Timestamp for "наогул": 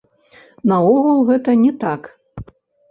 0.71-1.21